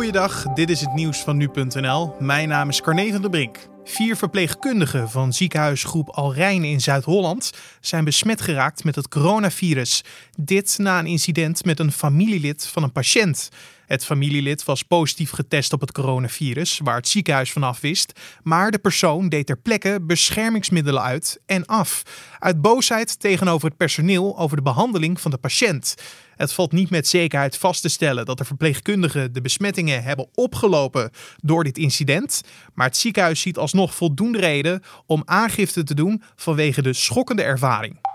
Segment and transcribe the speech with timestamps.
[0.00, 2.14] Goeiedag, dit is het nieuws van nu.nl.
[2.18, 3.58] Mijn naam is Carne van der Brink.
[3.84, 10.04] Vier verpleegkundigen van ziekenhuisgroep Alrijn in Zuid-Holland zijn besmet geraakt met het coronavirus.
[10.38, 13.48] Dit na een incident met een familielid van een patiënt.
[13.90, 18.20] Het familielid was positief getest op het coronavirus, waar het ziekenhuis vanaf wist.
[18.42, 22.02] Maar de persoon deed ter plekke beschermingsmiddelen uit en af.
[22.38, 25.94] Uit boosheid tegenover het personeel over de behandeling van de patiënt.
[26.36, 31.10] Het valt niet met zekerheid vast te stellen dat de verpleegkundigen de besmettingen hebben opgelopen
[31.36, 32.42] door dit incident.
[32.74, 38.09] Maar het ziekenhuis ziet alsnog voldoende reden om aangifte te doen vanwege de schokkende ervaring.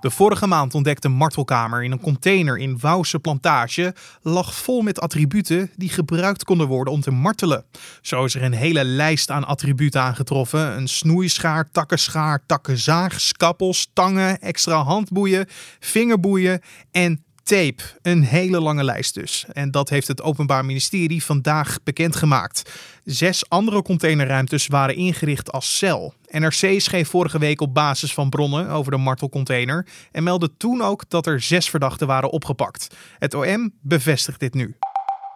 [0.00, 5.70] De vorige maand ontdekte martelkamer in een container in Wouwse Plantage lag vol met attributen
[5.76, 7.64] die gebruikt konden worden om te martelen.
[8.02, 14.40] Zo is er een hele lijst aan attributen aangetroffen: een snoeischaar, takkenschaar, takkenzaag, skappels, tangen,
[14.40, 15.46] extra handboeien,
[15.80, 16.60] vingerboeien
[16.90, 17.82] en tape.
[18.02, 19.44] Een hele lange lijst dus.
[19.52, 22.70] En dat heeft het Openbaar Ministerie vandaag bekendgemaakt.
[23.04, 26.14] Zes andere containerruimtes waren ingericht als cel.
[26.30, 31.04] NRC schreef vorige week op basis van bronnen over de martelcontainer en meldde toen ook
[31.08, 32.96] dat er zes verdachten waren opgepakt.
[33.18, 34.76] Het OM bevestigt dit nu.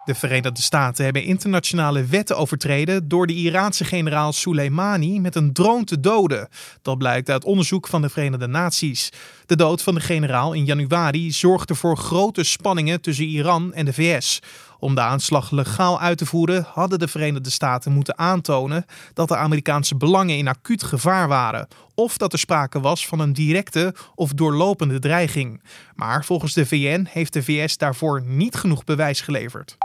[0.05, 5.83] De Verenigde Staten hebben internationale wetten overtreden door de Iraanse generaal Soleimani met een drone
[5.83, 6.49] te doden.
[6.81, 9.09] Dat blijkt uit onderzoek van de Verenigde Naties.
[9.45, 13.93] De dood van de generaal in januari zorgde voor grote spanningen tussen Iran en de
[13.93, 14.39] VS.
[14.79, 19.37] Om de aanslag legaal uit te voeren hadden de Verenigde Staten moeten aantonen dat de
[19.37, 24.33] Amerikaanse belangen in acuut gevaar waren of dat er sprake was van een directe of
[24.33, 25.61] doorlopende dreiging.
[25.95, 29.77] Maar volgens de VN heeft de VS daarvoor niet genoeg bewijs geleverd.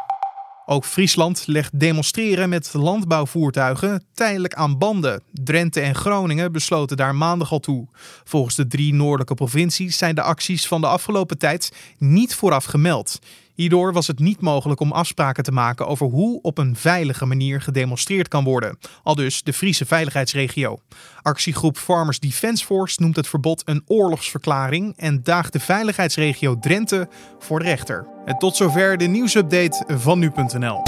[0.70, 5.22] Ook Friesland legt demonstreren met landbouwvoertuigen tijdelijk aan banden.
[5.32, 7.86] Drenthe en Groningen besloten daar maandag al toe.
[8.24, 13.18] Volgens de drie noordelijke provincies zijn de acties van de afgelopen tijd niet vooraf gemeld.
[13.58, 17.60] Hierdoor was het niet mogelijk om afspraken te maken over hoe op een veilige manier
[17.60, 18.78] gedemonstreerd kan worden.
[19.02, 20.78] Al dus de Friese veiligheidsregio.
[21.22, 27.58] Actiegroep Farmers Defence Force noemt het verbod een oorlogsverklaring en daagt de veiligheidsregio Drenthe voor
[27.58, 28.06] de rechter.
[28.24, 30.82] En tot zover de nieuwsupdate van nu.nl.